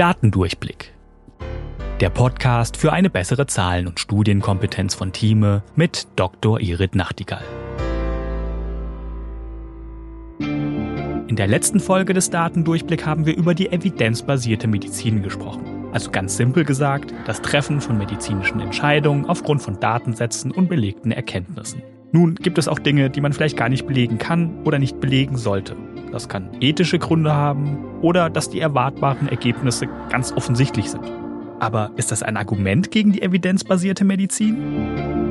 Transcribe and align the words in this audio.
Datendurchblick. 0.00 0.94
Der 2.00 2.08
Podcast 2.08 2.78
für 2.78 2.90
eine 2.90 3.10
bessere 3.10 3.46
Zahlen- 3.46 3.86
und 3.86 4.00
Studienkompetenz 4.00 4.94
von 4.94 5.12
Thieme 5.12 5.62
mit 5.76 6.08
Dr. 6.16 6.58
Irit 6.58 6.94
Nachtigall. 6.94 7.44
In 10.38 11.36
der 11.36 11.46
letzten 11.48 11.80
Folge 11.80 12.14
des 12.14 12.30
Datendurchblick 12.30 13.04
haben 13.04 13.26
wir 13.26 13.36
über 13.36 13.52
die 13.52 13.70
evidenzbasierte 13.70 14.68
Medizin 14.68 15.22
gesprochen. 15.22 15.90
Also 15.92 16.10
ganz 16.10 16.34
simpel 16.38 16.64
gesagt, 16.64 17.12
das 17.26 17.42
Treffen 17.42 17.82
von 17.82 17.98
medizinischen 17.98 18.60
Entscheidungen 18.60 19.26
aufgrund 19.26 19.60
von 19.60 19.80
Datensätzen 19.80 20.50
und 20.50 20.70
belegten 20.70 21.12
Erkenntnissen. 21.12 21.82
Nun 22.12 22.36
gibt 22.36 22.56
es 22.56 22.68
auch 22.68 22.78
Dinge, 22.78 23.10
die 23.10 23.20
man 23.20 23.34
vielleicht 23.34 23.58
gar 23.58 23.68
nicht 23.68 23.86
belegen 23.86 24.16
kann 24.16 24.62
oder 24.64 24.78
nicht 24.78 24.98
belegen 24.98 25.36
sollte. 25.36 25.76
Das 26.12 26.28
kann 26.28 26.50
ethische 26.60 26.98
Gründe 26.98 27.32
haben 27.32 27.78
oder 28.02 28.30
dass 28.30 28.50
die 28.50 28.60
erwartbaren 28.60 29.28
Ergebnisse 29.28 29.86
ganz 30.10 30.32
offensichtlich 30.32 30.90
sind. 30.90 31.04
Aber 31.60 31.90
ist 31.96 32.10
das 32.10 32.22
ein 32.22 32.36
Argument 32.36 32.90
gegen 32.90 33.12
die 33.12 33.22
evidenzbasierte 33.22 34.04
Medizin? 34.04 35.29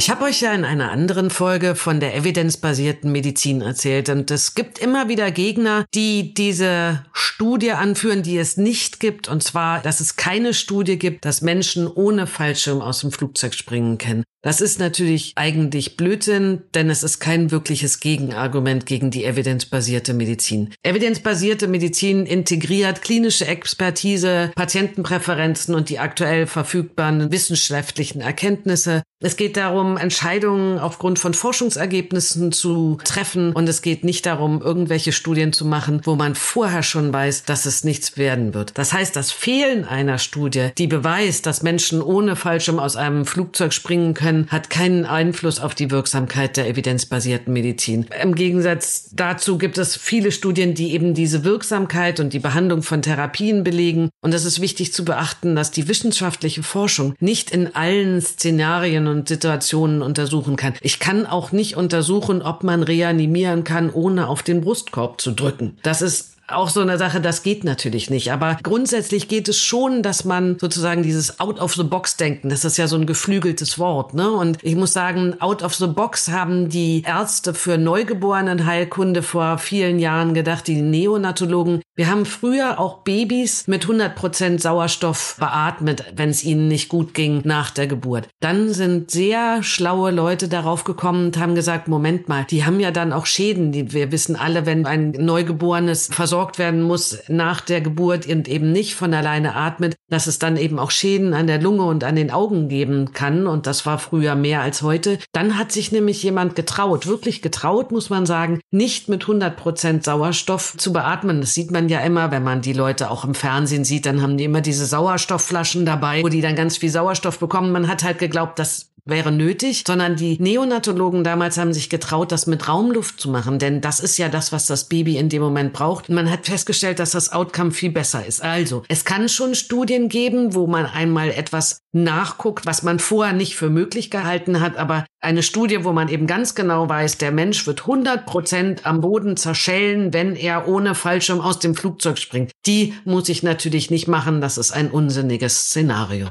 Ich 0.00 0.08
habe 0.08 0.24
euch 0.24 0.40
ja 0.40 0.54
in 0.54 0.64
einer 0.64 0.90
anderen 0.90 1.28
Folge 1.28 1.74
von 1.74 2.00
der 2.00 2.16
evidenzbasierten 2.16 3.12
Medizin 3.12 3.60
erzählt 3.60 4.08
und 4.08 4.30
es 4.30 4.54
gibt 4.54 4.78
immer 4.78 5.10
wieder 5.10 5.30
Gegner, 5.30 5.84
die 5.94 6.32
diese 6.32 7.04
Studie 7.12 7.72
anführen, 7.72 8.22
die 8.22 8.38
es 8.38 8.56
nicht 8.56 8.98
gibt 8.98 9.28
und 9.28 9.42
zwar, 9.42 9.82
dass 9.82 10.00
es 10.00 10.16
keine 10.16 10.54
Studie 10.54 10.98
gibt, 10.98 11.26
dass 11.26 11.42
Menschen 11.42 11.86
ohne 11.86 12.26
Fallschirm 12.26 12.80
aus 12.80 13.00
dem 13.00 13.12
Flugzeug 13.12 13.52
springen 13.52 13.98
können. 13.98 14.24
Das 14.42 14.62
ist 14.62 14.80
natürlich 14.80 15.32
eigentlich 15.36 15.98
Blödsinn, 15.98 16.62
denn 16.74 16.88
es 16.88 17.02
ist 17.02 17.20
kein 17.20 17.50
wirkliches 17.50 18.00
Gegenargument 18.00 18.86
gegen 18.86 19.10
die 19.10 19.26
evidenzbasierte 19.26 20.14
Medizin. 20.14 20.72
Evidenzbasierte 20.82 21.68
Medizin 21.68 22.24
integriert 22.24 23.02
klinische 23.02 23.46
Expertise, 23.46 24.50
Patientenpräferenzen 24.54 25.74
und 25.74 25.90
die 25.90 25.98
aktuell 25.98 26.46
verfügbaren 26.46 27.30
wissenschaftlichen 27.30 28.22
Erkenntnisse. 28.22 29.02
Es 29.22 29.36
geht 29.36 29.58
darum, 29.58 29.98
Entscheidungen 29.98 30.78
aufgrund 30.78 31.18
von 31.18 31.34
Forschungsergebnissen 31.34 32.52
zu 32.52 32.96
treffen 33.04 33.52
und 33.52 33.68
es 33.68 33.82
geht 33.82 34.02
nicht 34.02 34.24
darum, 34.24 34.62
irgendwelche 34.62 35.12
Studien 35.12 35.52
zu 35.52 35.66
machen, 35.66 36.00
wo 36.04 36.16
man 36.16 36.34
vorher 36.34 36.82
schon 36.82 37.12
weiß, 37.12 37.44
dass 37.44 37.66
es 37.66 37.84
nichts 37.84 38.16
werden 38.16 38.54
wird. 38.54 38.78
Das 38.78 38.94
heißt, 38.94 39.14
das 39.14 39.30
Fehlen 39.30 39.84
einer 39.84 40.16
Studie, 40.16 40.70
die 40.78 40.86
beweist, 40.86 41.44
dass 41.44 41.62
Menschen 41.62 42.00
ohne 42.00 42.34
Fallschirm 42.34 42.78
aus 42.78 42.96
einem 42.96 43.26
Flugzeug 43.26 43.74
springen 43.74 44.14
können, 44.14 44.29
können, 44.30 44.46
hat 44.48 44.70
keinen 44.70 45.04
Einfluss 45.04 45.58
auf 45.58 45.74
die 45.74 45.90
Wirksamkeit 45.90 46.56
der 46.56 46.68
evidenzbasierten 46.68 47.52
Medizin. 47.52 48.06
Im 48.22 48.34
Gegensatz 48.34 49.10
dazu 49.12 49.58
gibt 49.58 49.76
es 49.76 49.96
viele 49.96 50.30
Studien, 50.30 50.74
die 50.74 50.92
eben 50.92 51.14
diese 51.14 51.42
Wirksamkeit 51.44 52.20
und 52.20 52.32
die 52.32 52.38
Behandlung 52.38 52.82
von 52.82 53.02
Therapien 53.02 53.64
belegen. 53.64 54.10
Und 54.20 54.32
es 54.32 54.44
ist 54.44 54.60
wichtig 54.60 54.92
zu 54.92 55.04
beachten, 55.04 55.56
dass 55.56 55.72
die 55.72 55.88
wissenschaftliche 55.88 56.62
Forschung 56.62 57.14
nicht 57.18 57.50
in 57.50 57.74
allen 57.74 58.20
Szenarien 58.20 59.08
und 59.08 59.28
Situationen 59.28 60.00
untersuchen 60.00 60.56
kann. 60.56 60.74
Ich 60.80 61.00
kann 61.00 61.26
auch 61.26 61.50
nicht 61.50 61.76
untersuchen, 61.76 62.42
ob 62.42 62.62
man 62.62 62.82
reanimieren 62.84 63.64
kann, 63.64 63.90
ohne 63.90 64.28
auf 64.28 64.42
den 64.42 64.60
Brustkorb 64.60 65.20
zu 65.20 65.32
drücken. 65.32 65.76
Das 65.82 66.02
ist 66.02 66.30
auch 66.52 66.68
so 66.68 66.80
eine 66.80 66.98
Sache, 66.98 67.20
das 67.20 67.42
geht 67.42 67.64
natürlich 67.64 68.10
nicht. 68.10 68.32
Aber 68.32 68.58
grundsätzlich 68.62 69.28
geht 69.28 69.48
es 69.48 69.58
schon, 69.58 70.02
dass 70.02 70.24
man 70.24 70.58
sozusagen 70.58 71.02
dieses 71.02 71.40
Out-of-the-Box-Denken, 71.40 72.48
das 72.48 72.64
ist 72.64 72.76
ja 72.76 72.86
so 72.86 72.96
ein 72.96 73.06
geflügeltes 73.06 73.78
Wort, 73.78 74.14
ne? 74.14 74.30
Und 74.30 74.58
ich 74.62 74.76
muss 74.76 74.92
sagen, 74.92 75.36
Out-of-the-Box 75.40 76.28
haben 76.30 76.68
die 76.68 77.02
Ärzte 77.06 77.54
für 77.54 77.78
Neugeborenenheilkunde 77.78 79.22
vor 79.22 79.58
vielen 79.58 79.98
Jahren 79.98 80.34
gedacht, 80.34 80.66
die 80.66 80.80
Neonatologen. 80.80 81.82
Wir 81.96 82.10
haben 82.10 82.24
früher 82.24 82.78
auch 82.78 82.98
Babys 82.98 83.66
mit 83.66 83.82
100 83.82 84.14
Prozent 84.14 84.62
Sauerstoff 84.62 85.36
beatmet, 85.38 86.04
wenn 86.16 86.30
es 86.30 86.44
ihnen 86.44 86.68
nicht 86.68 86.88
gut 86.88 87.14
ging 87.14 87.42
nach 87.44 87.70
der 87.70 87.86
Geburt. 87.86 88.28
Dann 88.40 88.72
sind 88.72 89.10
sehr 89.10 89.62
schlaue 89.62 90.10
Leute 90.10 90.48
darauf 90.48 90.84
gekommen 90.84 91.26
und 91.26 91.38
haben 91.38 91.54
gesagt, 91.54 91.88
Moment 91.88 92.28
mal, 92.28 92.44
die 92.44 92.64
haben 92.64 92.80
ja 92.80 92.90
dann 92.90 93.12
auch 93.12 93.26
Schäden. 93.26 93.92
wir 93.92 94.12
wissen 94.12 94.36
alle, 94.36 94.66
wenn 94.66 94.86
ein 94.86 95.10
Neugeborenes 95.10 96.08
versorgt 96.10 96.39
versorgt 96.40 96.58
werden 96.58 96.82
muss 96.82 97.18
nach 97.28 97.60
der 97.60 97.82
Geburt 97.82 98.26
und 98.26 98.48
eben 98.48 98.72
nicht 98.72 98.94
von 98.94 99.12
alleine 99.12 99.54
atmet, 99.56 99.96
dass 100.08 100.26
es 100.26 100.38
dann 100.38 100.56
eben 100.56 100.78
auch 100.78 100.90
Schäden 100.90 101.34
an 101.34 101.46
der 101.46 101.60
Lunge 101.60 101.84
und 101.84 102.02
an 102.02 102.16
den 102.16 102.30
Augen 102.30 102.68
geben 102.68 103.12
kann. 103.12 103.46
Und 103.46 103.66
das 103.66 103.84
war 103.84 103.98
früher 103.98 104.34
mehr 104.34 104.62
als 104.62 104.80
heute. 104.80 105.18
Dann 105.32 105.58
hat 105.58 105.70
sich 105.70 105.92
nämlich 105.92 106.22
jemand 106.22 106.56
getraut, 106.56 107.06
wirklich 107.06 107.42
getraut, 107.42 107.92
muss 107.92 108.08
man 108.08 108.24
sagen, 108.24 108.60
nicht 108.70 109.08
mit 109.10 109.22
100 109.22 109.54
Prozent 109.54 110.04
Sauerstoff 110.04 110.76
zu 110.78 110.94
beatmen. 110.94 111.40
Das 111.40 111.52
sieht 111.52 111.70
man 111.70 111.90
ja 111.90 112.00
immer, 112.00 112.30
wenn 112.30 112.42
man 112.42 112.62
die 112.62 112.72
Leute 112.72 113.10
auch 113.10 113.24
im 113.24 113.34
Fernsehen 113.34 113.84
sieht, 113.84 114.06
dann 114.06 114.22
haben 114.22 114.38
die 114.38 114.44
immer 114.44 114.62
diese 114.62 114.86
Sauerstoffflaschen 114.86 115.84
dabei, 115.84 116.22
wo 116.22 116.28
die 116.28 116.40
dann 116.40 116.56
ganz 116.56 116.78
viel 116.78 116.90
Sauerstoff 116.90 117.38
bekommen. 117.38 117.70
Man 117.72 117.88
hat 117.88 118.02
halt 118.02 118.18
geglaubt, 118.18 118.58
das 118.58 118.90
wäre 119.04 119.32
nötig, 119.32 119.84
sondern 119.86 120.16
die 120.16 120.40
Neonatologen 120.40 121.24
damals 121.24 121.58
haben 121.58 121.72
sich 121.72 121.90
getraut, 121.90 122.32
das 122.32 122.46
mit 122.46 122.68
Raumluft 122.68 123.20
zu 123.20 123.30
machen, 123.30 123.58
denn 123.58 123.80
das 123.80 124.00
ist 124.00 124.18
ja 124.18 124.28
das, 124.28 124.52
was 124.52 124.66
das 124.66 124.88
Baby 124.88 125.16
in 125.16 125.28
dem 125.28 125.42
Moment 125.42 125.72
braucht. 125.72 126.08
Und 126.08 126.14
man 126.14 126.30
hat 126.30 126.46
festgestellt, 126.46 126.98
dass 126.98 127.12
das 127.12 127.32
Outcome 127.32 127.70
viel 127.70 127.90
besser 127.90 128.24
ist. 128.24 128.42
Also, 128.42 128.82
es 128.88 129.04
kann 129.04 129.28
schon 129.28 129.54
Studien 129.54 130.08
geben, 130.08 130.54
wo 130.54 130.66
man 130.66 130.86
einmal 130.86 131.30
etwas 131.30 131.82
nachguckt, 131.92 132.66
was 132.66 132.82
man 132.82 132.98
vorher 132.98 133.32
nicht 133.32 133.56
für 133.56 133.68
möglich 133.68 134.10
gehalten 134.10 134.60
hat, 134.60 134.76
aber 134.76 135.04
eine 135.20 135.42
Studie, 135.42 135.84
wo 135.84 135.92
man 135.92 136.08
eben 136.08 136.26
ganz 136.26 136.54
genau 136.54 136.88
weiß, 136.88 137.18
der 137.18 137.32
Mensch 137.32 137.66
wird 137.66 137.82
100 137.82 138.26
Prozent 138.26 138.86
am 138.86 139.00
Boden 139.00 139.36
zerschellen, 139.36 140.12
wenn 140.12 140.36
er 140.36 140.68
ohne 140.68 140.94
Fallschirm 140.94 141.40
aus 141.40 141.58
dem 141.58 141.74
Flugzeug 141.74 142.18
springt. 142.18 142.52
Die 142.66 142.94
muss 143.04 143.28
ich 143.28 143.42
natürlich 143.42 143.90
nicht 143.90 144.08
machen. 144.08 144.40
Das 144.40 144.58
ist 144.58 144.72
ein 144.72 144.90
unsinniges 144.90 145.66
Szenario. 145.66 146.28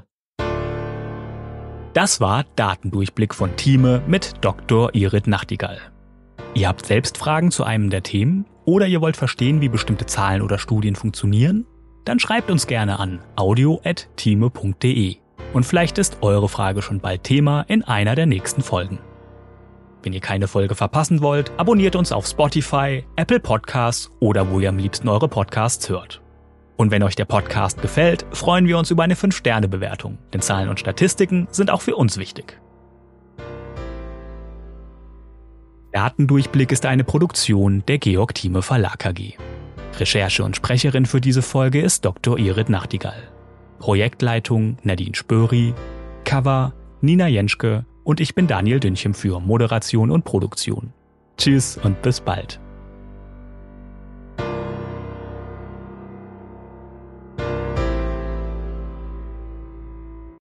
Das 1.94 2.22
war 2.22 2.46
Datendurchblick 2.56 3.34
von 3.34 3.56
Thieme 3.56 4.04
mit 4.06 4.34
Dr. 4.42 4.94
Irit 4.94 5.26
Nachtigall. 5.26 5.80
Ihr 6.54 6.68
habt 6.68 6.86
selbst 6.86 7.18
Fragen 7.18 7.52
zu 7.52 7.64
einem 7.64 7.90
der 7.90 8.04
Themen 8.04 8.46
oder 8.66 8.86
ihr 8.86 9.02
wollt 9.02 9.18
verstehen, 9.18 9.62
wie 9.62 9.70
bestimmte 9.70 10.06
Zahlen 10.06 10.44
oder 10.44 10.60
Studien 10.60 10.96
funktionieren? 10.96 11.66
Dann 12.06 12.20
schreibt 12.20 12.52
uns 12.52 12.68
gerne 12.68 13.00
an 13.00 13.20
audio.thieme.de 13.36 15.16
und 15.54 15.66
vielleicht 15.66 15.98
ist 15.98 16.18
eure 16.22 16.48
Frage 16.48 16.82
schon 16.84 17.00
bald 17.00 17.24
Thema 17.24 17.62
in 17.68 17.84
einer 17.84 18.14
der 18.14 18.28
nächsten 18.28 18.62
Folgen. 18.62 19.00
Wenn 20.04 20.14
ihr 20.14 20.22
keine 20.22 20.48
Folge 20.48 20.76
verpassen 20.76 21.22
wollt, 21.22 21.52
abonniert 21.58 21.96
uns 21.96 22.12
auf 22.12 22.28
Spotify, 22.28 23.04
Apple 23.16 23.40
Podcasts 23.40 24.12
oder 24.20 24.50
wo 24.52 24.60
ihr 24.60 24.70
am 24.70 24.78
liebsten 24.78 25.10
eure 25.10 25.28
Podcasts 25.28 25.90
hört. 25.90 26.22
Und 26.80 26.92
wenn 26.92 27.04
euch 27.04 27.18
der 27.18 27.26
Podcast 27.26 27.82
gefällt, 27.82 28.26
freuen 28.32 28.66
wir 28.66 28.78
uns 28.78 28.90
über 28.90 29.04
eine 29.04 29.16
5-Sterne-Bewertung, 29.16 30.18
denn 30.32 30.40
Zahlen 30.40 30.70
und 30.70 30.80
Statistiken 30.80 31.46
sind 31.52 31.72
auch 31.72 31.82
für 31.82 31.98
uns 31.98 32.16
wichtig. 32.18 32.58
Datendurchblick 35.92 36.72
ist 36.72 36.86
eine 36.86 37.04
Produktion 37.04 37.84
der 37.90 37.98
Georg 37.98 38.34
Thieme 38.34 38.62
Verlag 38.62 39.06
AG. 39.06 39.34
Recherche 40.00 40.42
und 40.46 40.56
Sprecherin 40.56 41.06
für 41.06 41.20
diese 41.20 41.42
Folge 41.42 41.82
ist 41.82 42.06
Dr. 42.06 42.40
Irit 42.40 42.70
Nachtigall. 42.70 43.28
Projektleitung 43.80 44.78
Nadine 44.82 45.16
Spöri, 45.16 45.74
Cover 46.24 46.72
Nina 47.02 47.28
Jenschke 47.28 47.84
und 48.06 48.22
ich 48.22 48.36
bin 48.36 48.48
Daniel 48.48 48.80
Dünchem 48.80 49.14
für 49.14 49.42
Moderation 49.42 50.12
und 50.12 50.24
Produktion. 50.24 50.94
Tschüss 51.38 51.76
und 51.76 52.02
bis 52.02 52.22
bald. 52.22 52.62